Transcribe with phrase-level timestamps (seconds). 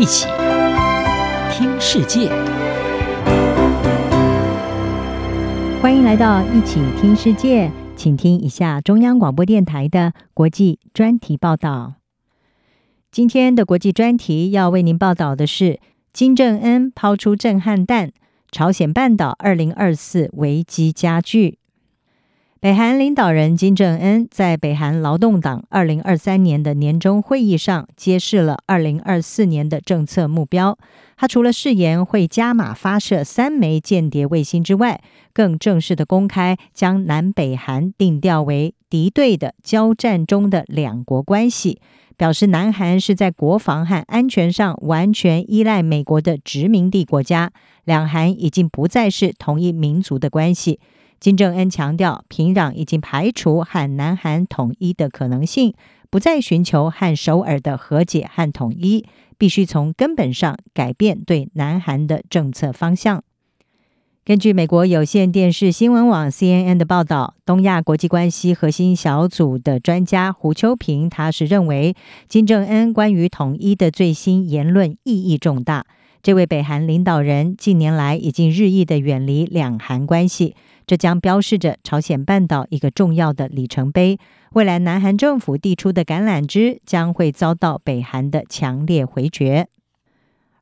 [0.00, 0.26] 一起
[1.52, 2.30] 听世界，
[5.82, 11.96] 欢迎来到一起听世界，请听一下中央广播电台的国际专题报道。
[13.12, 15.78] 今天的国际专题要为您报道的是：
[16.14, 18.10] 金正恩抛出震撼弹，
[18.50, 21.58] 朝鲜半岛二零二四危机加剧。
[22.60, 30.76] 北韩领导人金正恩在北韩劳动党二零二三年的年终会议上揭示了二零二四年的政策目标。
[31.16, 35.00] 他除了誓言会加码发射三枚间谍卫星之外，
[35.32, 41.80] 更正式的公开将南北韩定调为敌对的交战中的两国关系，
[42.18, 47.52] 表示南韩是在国防和安全上完全依赖美国的殖民地国家，
[47.86, 50.78] 两韩已经不再是同一民族的关系。
[51.20, 55.74] 金正恩强调，平壤已经排除和南韩统一的可能性，
[56.08, 59.04] 不再寻求和首尔的和解和统一，
[59.36, 63.22] 必须从根本上改变对南韩的政策方向。
[64.24, 71.94] 根据美国有线电视新闻网 CNN 的报道，东亚国际关系核心小组的专家胡秋平，他是认为
[72.28, 75.84] 金正恩关于统一的最新言论意义重大。
[76.22, 80.54] 这位北韩领导人近年来已经日益的远离两韩关系。
[80.86, 84.18] 这将标示着朝鲜半岛一个重要的里程碑。
[84.52, 89.68] 未来，南韩政府递出的橄榄枝将会遭到北韩的强烈回绝。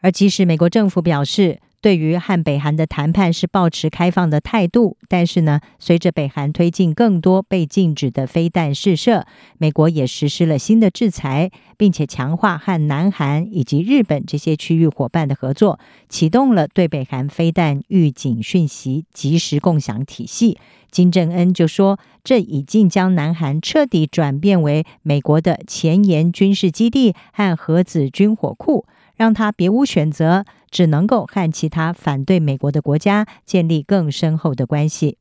[0.00, 9.24] 而即使美国政府表示，对于和北韩的谈判是抱持开放的态度，但是呢，随着北韩推进更多被禁止的飞弹试射，
[9.58, 15.78] 美国也实施了新的制裁，并且强化和南韩以及日本这些区域伙伴的合作，
[16.08, 20.58] 启动了对北韩飞弹预警讯息及时共享体系。
[20.90, 28.84] 金正恩就说，这已经将南韩彻底转变为美国的前沿军事基地和核子军火库。
[29.18, 30.44] 让他别无选择，
[30.76, 35.16] 只能够和其他反对美国的国家建立更深厚的关系。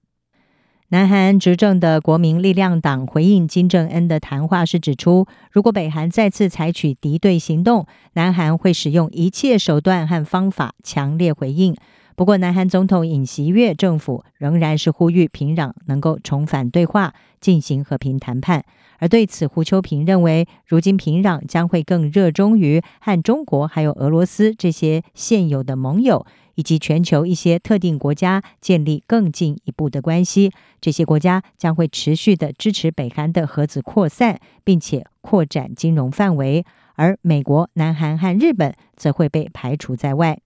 [0.90, 11.74] 南韩执政的国民力量党回应金正恩的谈话时指出，如果北韩再次采取敌对行动，南韩会使用一切手段和方法强烈回应。
[12.16, 18.64] 不过，南韩总统尹锡悦政府仍然是呼吁平壤能够重返对话，进行和平谈判。
[19.00, 30.54] 而对此，胡秋平认为，如今平壤将会更热衷于和中国还有俄罗斯这些现有的盟友，以及全球一些特定国家建立更进一步的关系。
[30.80, 36.66] 这些国家将会持续的支持北韩的核子扩散，并且扩展金融范围。
[36.94, 40.40] 而美国、南韩和日本则会被排除在外。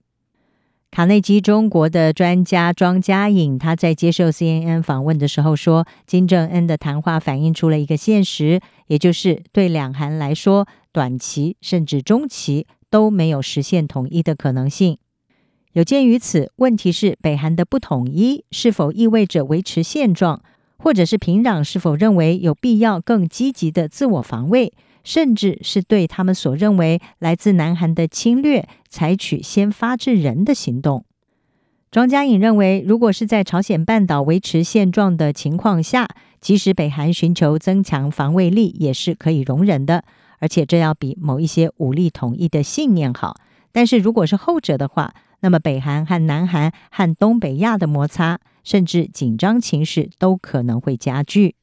[0.90, 14.98] 卡内基中国的专家庄家颖，他在接受 CNN 访问的时候说，金正恩的谈话反映出了一个现实，也就是对两韩来说，短期甚至中期都没有实现统一的可能性。
[15.74, 20.42] 有鉴于此，问题是北韩的不统一是否意味着维持现状，
[20.76, 24.72] 或者是平壤是否认为有必要更积极的自我防卫？
[25.04, 31.04] 甚至是对他们所认为来自南韩的侵略采取先发制人的行动。
[31.90, 36.06] 庄家颖认为，如果是在朝鲜半岛维持现状的情况下，
[36.40, 40.04] 即使北韩寻求增强防卫力也是可以容忍的，
[40.38, 43.34] 而且这要比某一些武力统一的信念好。
[43.72, 51.56] 但是如果是后者的话，那么北韩和南韩和东北亚的摩擦，甚至紧张情势都可能会加剧。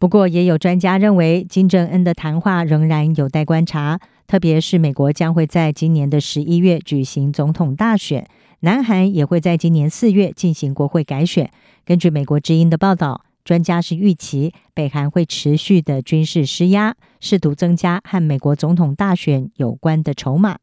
[0.00, 8.26] 不过，也有专家认为，金正恩的谈话仍然有待观察，特别是美国将会在今年的十一月举行总统大选，
[8.60, 11.50] 南韩也会在今年四月进行国会改选。
[11.84, 20.56] 根据美国之音的报道，专家是预期北韩会持续的军事施压，试图增加和美国总统大选有关的筹码。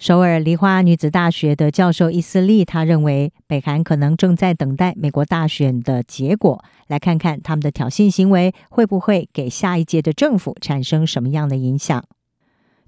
[0.00, 12.02] 首尔梨花女子大学的教授伊斯利，他认为北韩可能正在等待美国大选的结果，来看看他们的挑衅行为会不会给下一届的政府产生什么样的影响。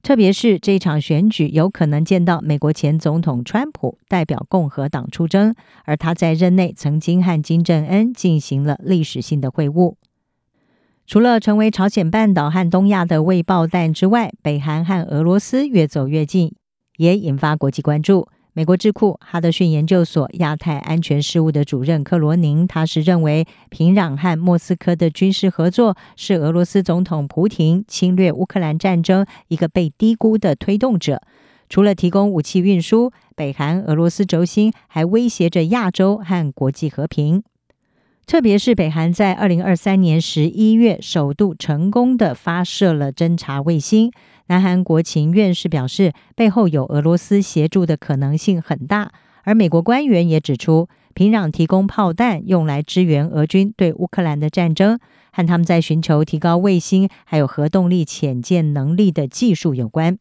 [0.02, 5.54] 特别是这场选举有可能见到美国前总统川普代表共和党出征，
[5.84, 9.96] 而他在任内曾经和金正恩进行了历史性的会晤。
[11.06, 16.54] 除了成为朝鲜半岛和东亚的未爆弹之外，北韩和俄罗斯越走越近。
[17.02, 18.28] 也引发国际关注。
[18.52, 31.22] 美国智库哈德逊研究所亚太安全事务的主任克罗宁，他是认为平壤和莫斯科的军事合作是俄罗斯总统普亭侵略乌克兰战争一个被低估的推动者。
[31.69, 37.43] 除了提供武器运输，北韩俄罗斯轴心还威胁着亚洲和国际和平。
[38.25, 44.12] 特别是北韩在二零二三年十一月首度成功的发射了侦察卫星，
[44.46, 49.12] 南韩国情院士表示，背后有俄罗斯协助的可能性很大。
[49.44, 54.98] 而美国官员也指出，平壤提供炮弹用来支援俄军对乌克兰的战争，
[55.32, 60.18] 和他们在寻求提高卫星还有核动力潜舰能力的技术有关。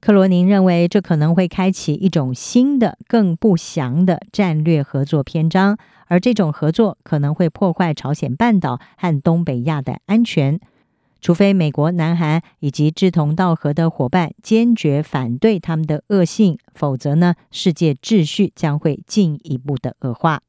[0.00, 5.78] 克罗宁认为，这可能会开启一种新的、更不祥的战略合作篇章，
[6.08, 10.60] 而这种合作可能会破坏朝鲜半岛和东北亚的安全。
[11.24, 20.42] 除非美国、南韩以及志同道合的伙伴坚决反对他们的恶性，否则呢，世界秩序将会进一步的恶化。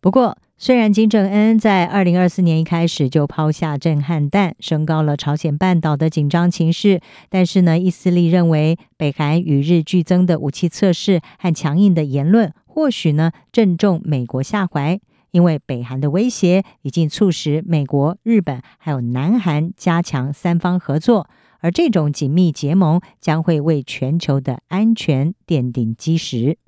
[0.00, 14.98] 不过，虽然金正恩在二零二四年一开始就抛下震撼弹，升高了朝鲜半岛的紧张情势，但是呢，伊斯利认为，北韩与日俱增的武器测试和强硬的言论，或许呢，正中美国下怀。
[15.30, 21.28] 因为北韩的威胁已经促使美国、日本还有南韩加强三方合作，
[21.60, 26.58] 而这种紧密结盟将会为全球的安全奠定基石。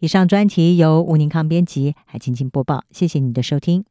[0.00, 2.84] 以上专题由吴宁康编辑，还请播报。
[2.90, 3.84] 谢谢你的收听。